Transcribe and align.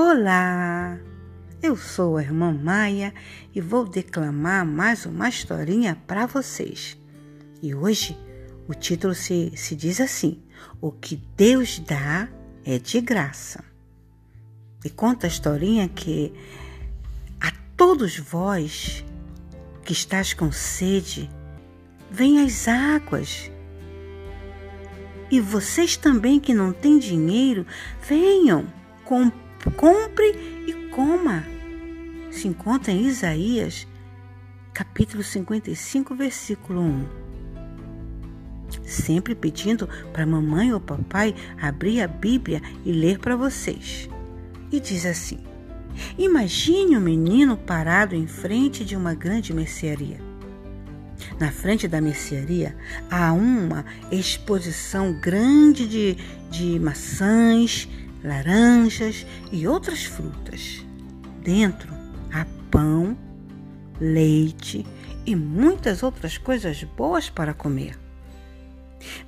Olá! 0.00 0.96
Eu 1.60 1.76
sou 1.76 2.18
a 2.18 2.22
irmã 2.22 2.52
Maia 2.52 3.12
e 3.52 3.60
vou 3.60 3.84
declamar 3.84 4.64
mais 4.64 5.04
uma 5.04 5.28
historinha 5.28 6.00
para 6.06 6.24
vocês. 6.24 6.96
E 7.60 7.74
hoje 7.74 8.16
o 8.68 8.74
título 8.74 9.12
se, 9.12 9.52
se 9.56 9.74
diz 9.74 10.00
assim: 10.00 10.40
O 10.80 10.92
que 10.92 11.16
Deus 11.36 11.80
dá 11.80 12.28
é 12.64 12.78
de 12.78 13.00
graça. 13.00 13.64
E 14.84 14.88
conta 14.88 15.26
a 15.26 15.28
historinha 15.28 15.88
que 15.88 16.32
a 17.40 17.50
todos 17.76 18.20
vós 18.20 19.04
que 19.84 19.92
estás 19.92 20.32
com 20.32 20.52
sede, 20.52 21.28
vem 22.08 22.40
as 22.40 22.68
águas. 22.68 23.50
E 25.28 25.40
vocês 25.40 25.96
também 25.96 26.38
que 26.38 26.54
não 26.54 26.72
têm 26.72 27.00
dinheiro, 27.00 27.66
venham, 28.08 28.64
compre 29.76 30.64
e 30.66 30.72
coma. 30.90 31.44
Se 32.30 32.46
encontra 32.46 32.92
em 32.92 33.06
Isaías, 33.06 33.86
capítulo 34.72 35.22
55, 35.22 36.14
versículo 36.14 36.80
1. 36.80 37.06
Sempre 38.84 39.34
pedindo 39.34 39.88
para 40.12 40.26
mamãe 40.26 40.72
ou 40.72 40.80
papai 40.80 41.34
abrir 41.60 42.00
a 42.02 42.08
Bíblia 42.08 42.62
e 42.84 42.92
ler 42.92 43.18
para 43.18 43.36
vocês. 43.36 44.08
E 44.70 44.78
diz 44.78 45.04
assim: 45.06 45.40
Imagine 46.16 46.96
um 46.96 47.00
menino 47.00 47.56
parado 47.56 48.14
em 48.14 48.26
frente 48.26 48.84
de 48.84 48.94
uma 48.96 49.14
grande 49.14 49.52
mercearia. 49.52 50.20
Na 51.38 51.50
frente 51.50 51.88
da 51.88 52.00
mercearia 52.00 52.76
há 53.10 53.32
uma 53.32 53.84
exposição 54.10 55.12
grande 55.20 55.86
de, 55.86 56.16
de 56.50 56.78
maçãs, 56.78 57.88
laranjas 58.22 59.26
e 59.52 59.66
outras 59.66 60.04
frutas. 60.04 60.84
Dentro 61.42 61.92
há 62.32 62.46
pão, 62.70 63.16
leite 64.00 64.86
e 65.24 65.36
muitas 65.36 66.02
outras 66.02 66.38
coisas 66.38 66.82
boas 66.84 67.28
para 67.30 67.54
comer. 67.54 67.98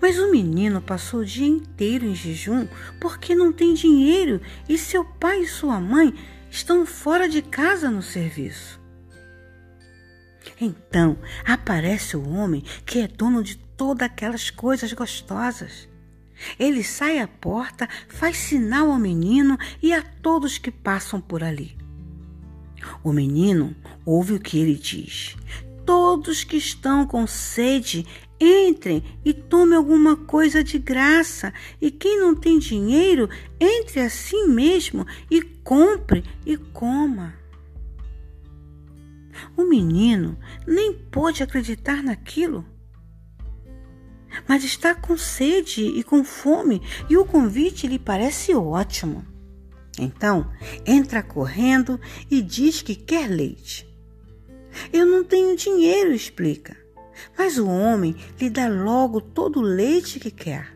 Mas 0.00 0.18
o 0.18 0.30
menino 0.30 0.80
passou 0.80 1.20
o 1.20 1.24
dia 1.24 1.46
inteiro 1.46 2.04
em 2.04 2.14
jejum 2.14 2.66
porque 3.00 3.34
não 3.34 3.52
tem 3.52 3.74
dinheiro 3.74 4.40
e 4.68 4.76
seu 4.76 5.04
pai 5.04 5.42
e 5.42 5.46
sua 5.46 5.80
mãe 5.80 6.14
estão 6.50 6.84
fora 6.84 7.28
de 7.28 7.40
casa 7.42 7.90
no 7.90 8.02
serviço. 8.02 8.80
Então 10.60 11.18
aparece 11.44 12.16
o 12.16 12.28
homem 12.28 12.62
que 12.84 12.98
é 12.98 13.06
dono 13.06 13.42
de 13.42 13.56
todas 13.56 14.06
aquelas 14.06 14.50
coisas 14.50 14.92
gostosas. 14.92 15.88
Ele 16.58 16.82
sai 16.82 17.18
à 17.18 17.28
porta, 17.28 17.88
faz 18.08 18.36
sinal 18.36 18.90
ao 18.90 18.98
menino 18.98 19.58
e 19.82 19.92
a 19.92 20.02
todos 20.02 20.58
que 20.58 20.70
passam 20.70 21.20
por 21.20 21.42
ali. 21.42 21.76
O 23.04 23.12
menino 23.12 23.74
ouve 24.04 24.34
o 24.34 24.40
que 24.40 24.58
ele 24.58 24.74
diz. 24.74 25.36
Todos 25.84 26.44
que 26.44 26.56
estão 26.56 27.06
com 27.06 27.26
sede, 27.26 28.06
entrem 28.40 29.02
e 29.24 29.34
tomem 29.34 29.76
alguma 29.76 30.16
coisa 30.16 30.64
de 30.64 30.78
graça. 30.78 31.52
E 31.80 31.90
quem 31.90 32.18
não 32.18 32.34
tem 32.34 32.58
dinheiro, 32.58 33.28
entre 33.58 34.00
assim 34.00 34.48
mesmo 34.48 35.06
e 35.30 35.42
compre 35.42 36.24
e 36.46 36.56
coma. 36.56 37.34
O 39.56 39.64
menino 39.64 40.38
nem 40.66 40.92
pôde 40.92 41.42
acreditar 41.42 42.02
naquilo. 42.02 42.64
Mas 44.48 44.64
está 44.64 44.94
com 44.94 45.16
sede 45.16 45.82
e 45.82 46.02
com 46.02 46.24
fome 46.24 46.82
e 47.08 47.16
o 47.16 47.24
convite 47.24 47.86
lhe 47.86 47.98
parece 47.98 48.54
ótimo. 48.54 49.24
Então, 49.98 50.50
entra 50.86 51.22
correndo 51.22 52.00
e 52.30 52.40
diz 52.40 52.82
que 52.82 52.94
quer 52.94 53.28
leite. 53.28 53.88
Eu 54.92 55.04
não 55.04 55.24
tenho 55.24 55.56
dinheiro, 55.56 56.12
explica. 56.12 56.76
Mas 57.36 57.58
o 57.58 57.66
homem 57.68 58.16
lhe 58.40 58.48
dá 58.48 58.68
logo 58.68 59.20
todo 59.20 59.60
o 59.60 59.62
leite 59.62 60.18
que 60.18 60.30
quer. 60.30 60.74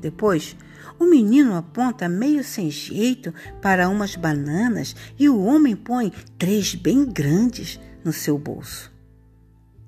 Depois, 0.00 0.56
o 0.98 1.04
menino 1.04 1.54
aponta 1.54 2.08
meio 2.08 2.42
sem 2.42 2.70
jeito 2.70 3.34
para 3.60 3.88
umas 3.88 4.16
bananas 4.16 4.94
e 5.18 5.28
o 5.28 5.42
homem 5.42 5.76
põe 5.76 6.12
três 6.38 6.74
bem 6.74 7.04
grandes 7.04 7.78
no 8.04 8.12
seu 8.12 8.38
bolso. 8.38 8.90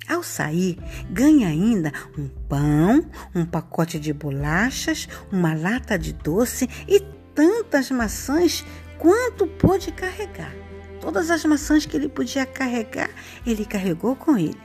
Ao 0.08 0.22
sair, 0.22 0.78
ganha 1.10 1.48
ainda 1.48 1.92
um 2.18 2.28
pão, 2.48 3.06
um 3.34 3.44
pacote 3.44 3.98
de 3.98 4.12
bolachas, 4.12 5.08
uma 5.30 5.54
lata 5.54 5.98
de 5.98 6.12
doce 6.12 6.68
e 6.88 7.00
tantas 7.34 7.90
maçãs 7.90 8.64
quanto 8.98 9.46
pôde 9.46 9.92
carregar. 9.92 10.54
Todas 11.00 11.30
as 11.30 11.44
maçãs 11.44 11.86
que 11.86 11.96
ele 11.96 12.08
podia 12.08 12.46
carregar, 12.46 13.10
ele 13.46 13.64
carregou 13.64 14.14
com 14.14 14.36
ele. 14.36 14.58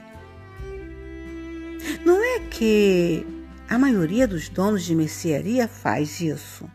Não 2.04 2.22
é 2.22 2.40
que 2.40 3.26
a 3.68 3.78
maioria 3.78 4.26
dos 4.26 4.48
donos 4.48 4.84
de 4.84 4.94
mercearia 4.94 5.68
faz 5.68 6.20
isso. 6.20 6.68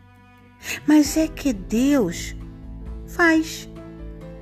Mas 0.86 1.16
é 1.16 1.28
que 1.28 1.52
Deus 1.52 2.34
faz. 3.06 3.68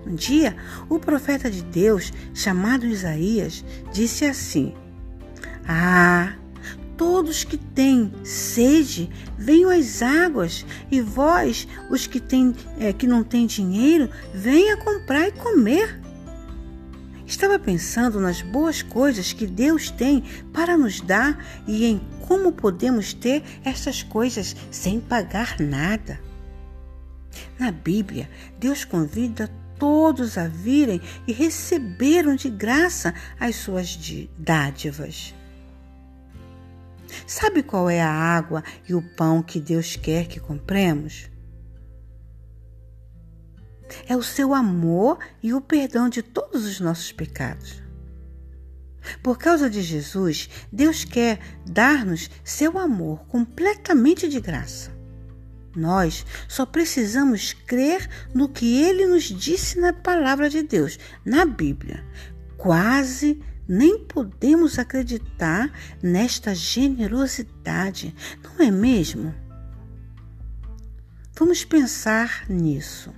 Um 0.07 0.15
dia, 0.15 0.57
o 0.89 0.99
profeta 0.99 1.51
de 1.51 1.63
Deus, 1.63 2.13
chamado 2.35 2.87
Isaías, 2.87 3.65
disse 3.93 4.25
assim: 4.25 4.75
Ah, 5.67 6.35
todos 6.97 7.45
que 7.45 7.57
têm 7.57 8.13
sede, 8.25 9.11
venham 9.39 9.71
às 9.71 10.03
águas, 10.03 10.67
e 10.91 11.01
vós, 11.01 11.69
os 11.91 12.07
que, 12.07 12.21
têm, 12.21 12.55
é, 12.79 12.93
que 12.93 13.07
não 13.07 13.23
têm 13.23 13.47
dinheiro, 13.47 14.09
venha 14.35 14.77
comprar 14.77 15.29
e 15.29 15.33
comer. 15.33 16.01
Estava 17.27 17.59
pensando 17.59 18.21
nas 18.21 18.43
boas 18.43 18.83
coisas 18.83 19.33
que 19.33 19.47
Deus 19.47 19.91
tem 19.91 20.23
para 20.53 20.77
nos 20.77 21.01
dar 21.01 21.43
e 21.67 21.87
em 21.87 22.01
como 22.29 22.53
podemos 22.53 23.15
ter 23.15 23.43
essas 23.65 24.03
coisas 24.03 24.55
sem 24.71 25.01
pagar 25.01 25.59
nada. 25.59 26.21
Na 27.59 27.71
Bíblia, 27.71 28.29
Deus 28.59 28.85
convida 28.85 29.51
todos 29.83 30.39
a 30.39 30.47
virem 30.47 31.01
e 31.27 31.33
receberam 31.33 32.37
de 32.37 32.49
graça 32.49 33.13
as 33.41 33.57
suas 33.57 33.99
dádivas. 34.39 35.35
Sabe 37.27 37.65
qual 37.65 37.91
é 37.91 38.01
a 38.01 38.09
água 38.09 38.63
e 38.89 38.95
o 38.95 39.03
pão 39.03 39.43
que 39.43 39.59
Deus 39.59 39.97
quer 39.97 40.29
que 40.29 40.39
compremos? 40.39 41.33
é 44.09 44.17
o 44.17 44.23
seu 44.23 44.55
amor 44.55 45.19
e 45.43 45.53
o 45.53 45.61
perdão 45.61 46.09
de 46.09 46.23
todos 46.23 46.65
os 46.65 46.81
nossos 46.81 47.13
pecados. 47.13 47.83
Por 49.23 49.37
causa 49.37 49.69
de 49.69 49.83
Jesus, 49.83 50.49
Deus 50.73 51.05
quer 51.05 51.39
dar-nos 51.67 52.31
seu 52.43 52.79
amor 52.79 53.27
completamente 53.27 54.27
de 54.29 54.41
graça. 54.41 55.02
Nós 55.75 56.27
só 56.49 56.67
precisamos 56.67 57.53
crer 57.53 58.09
no 58.35 58.49
que 58.49 58.83
ele 58.83 59.07
nos 59.07 59.25
disse 59.25 59.79
na 59.79 59.93
palavra 59.93 60.51
de 60.51 60.63
Deus, 60.63 60.99
na 61.25 61.45
Bíblia. 61.45 62.05
Quase 62.57 63.43
nem 63.67 63.99
podemos 63.99 64.79
acreditar 64.79 65.73
nesta 66.03 66.55
generosidade, 66.55 68.15
não 68.43 68.67
é 68.67 68.71
mesmo? 68.71 69.35
Vamos 71.39 71.65
pensar 71.65 72.45
nisso. 72.51 73.13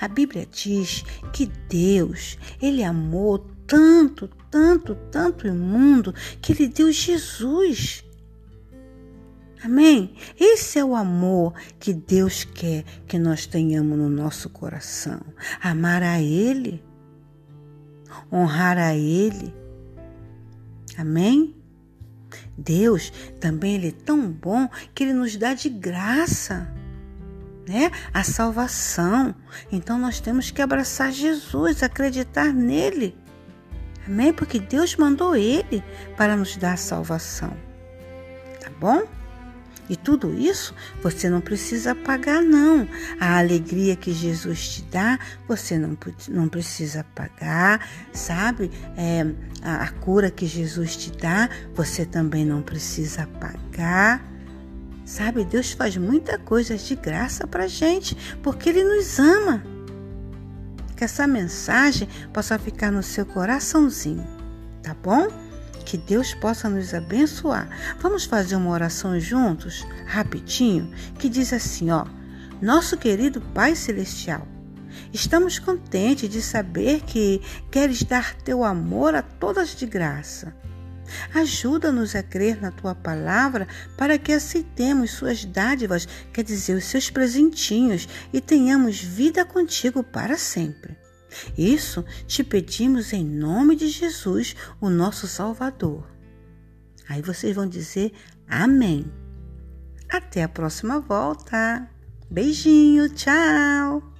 A 0.00 0.06
Bíblia 0.06 0.46
diz 0.46 1.02
que 1.32 1.46
Deus, 1.68 2.38
ele 2.60 2.84
amou 2.84 3.38
tanto, 3.66 4.28
tanto, 4.50 4.94
tanto 5.10 5.48
o 5.48 5.54
mundo 5.54 6.14
que 6.40 6.52
ele 6.52 6.68
deu 6.68 6.92
Jesus. 6.92 8.04
Amém? 9.64 10.14
Esse 10.38 10.78
é 10.78 10.84
o 10.84 10.94
amor 10.94 11.54
que 11.78 11.92
Deus 11.92 12.44
quer 12.44 12.84
que 13.06 13.18
nós 13.18 13.46
tenhamos 13.46 13.96
no 13.96 14.08
nosso 14.08 14.48
coração. 14.50 15.20
Amar 15.60 16.02
a 16.02 16.20
Ele, 16.20 16.82
honrar 18.32 18.78
a 18.78 18.94
Ele. 18.94 19.54
Amém? 20.98 21.56
Deus 22.56 23.12
também 23.40 23.74
ele 23.74 23.88
é 23.88 23.92
tão 23.92 24.30
bom 24.30 24.68
que 24.94 25.04
ele 25.04 25.12
nos 25.12 25.36
dá 25.36 25.54
de 25.54 25.68
graça 25.68 26.70
né? 27.66 27.90
A 28.12 28.22
salvação. 28.22 29.34
Então 29.70 29.98
nós 29.98 30.20
temos 30.20 30.50
que 30.50 30.62
abraçar 30.62 31.12
Jesus, 31.12 31.82
acreditar 31.82 32.52
nele. 32.52 33.16
Amém? 34.06 34.32
Porque 34.32 34.58
Deus 34.58 34.96
mandou 34.96 35.36
ele 35.36 35.82
para 36.16 36.36
nos 36.36 36.56
dar 36.56 36.74
a 36.74 36.76
salvação. 36.76 37.56
Tá 38.60 38.70
bom? 38.80 39.02
E 39.88 39.96
tudo 39.96 40.32
isso 40.32 40.74
você 41.02 41.28
não 41.28 41.40
precisa 41.40 41.94
pagar, 41.94 42.42
não. 42.42 42.88
A 43.20 43.38
alegria 43.38 43.96
que 43.96 44.12
Jesus 44.12 44.68
te 44.68 44.82
dá, 44.84 45.18
você 45.46 45.78
não, 45.78 45.96
não 46.28 46.48
precisa 46.48 47.04
pagar, 47.14 47.86
sabe? 48.12 48.70
É, 48.96 49.26
a, 49.62 49.84
a 49.84 49.90
cura 49.90 50.30
que 50.30 50.46
Jesus 50.46 50.96
te 50.96 51.10
dá, 51.12 51.48
você 51.74 52.06
também 52.06 52.44
não 52.44 52.62
precisa 52.62 53.26
pagar 53.26 54.32
Sabe, 55.04 55.44
Deus 55.44 55.72
faz 55.72 55.96
muita 55.96 56.38
coisa 56.38 56.76
de 56.76 56.94
graça 56.94 57.46
para 57.46 57.66
gente, 57.66 58.16
porque 58.42 58.68
Ele 58.68 58.84
nos 58.84 59.18
ama. 59.18 59.62
Que 60.96 61.04
essa 61.04 61.26
mensagem 61.26 62.08
possa 62.32 62.58
ficar 62.58 62.92
no 62.92 63.02
seu 63.02 63.26
coraçãozinho, 63.26 64.26
tá 64.82 64.94
bom? 64.94 65.28
Que 65.84 65.98
Deus 65.98 66.34
possa 66.34 66.68
nos 66.68 66.94
abençoar. 66.94 67.68
Vamos 68.00 68.24
fazer 68.24 68.56
uma 68.56 68.70
oração 68.70 69.18
juntos, 69.18 69.86
rapidinho, 70.06 70.90
que 71.18 71.28
diz 71.28 71.52
assim, 71.52 71.90
ó: 71.90 72.06
Nosso 72.60 72.96
querido 72.96 73.40
Pai 73.40 73.74
celestial, 73.74 74.46
estamos 75.12 75.58
contentes 75.58 76.28
de 76.28 76.40
saber 76.40 77.02
que 77.02 77.40
queres 77.70 78.02
dar 78.02 78.34
teu 78.36 78.64
amor 78.64 79.14
a 79.14 79.22
todas 79.22 79.74
de 79.76 79.86
graça. 79.86 80.54
Ajuda-nos 81.34 82.14
a 82.14 82.22
crer 82.22 82.60
na 82.60 82.70
tua 82.70 82.94
palavra 82.94 83.68
para 83.96 84.18
que 84.18 84.32
aceitemos 84.32 85.12
suas 85.12 85.44
dádivas, 85.44 86.06
quer 86.32 86.42
dizer, 86.42 86.74
os 86.74 86.84
seus 86.84 87.10
presentinhos, 87.10 88.08
e 88.32 88.40
tenhamos 88.40 89.00
vida 89.00 89.44
contigo 89.44 90.02
para 90.02 90.38
sempre. 90.38 91.01
Isso 91.56 92.04
te 92.26 92.44
pedimos 92.44 93.12
em 93.12 93.24
nome 93.24 93.76
de 93.76 93.88
Jesus, 93.88 94.54
o 94.80 94.88
nosso 94.88 95.26
Salvador. 95.26 96.06
Aí 97.08 97.22
vocês 97.22 97.54
vão 97.54 97.66
dizer 97.66 98.12
amém. 98.48 99.04
Até 100.08 100.42
a 100.42 100.48
próxima 100.48 101.00
volta. 101.00 101.88
Beijinho, 102.30 103.08
tchau! 103.10 104.11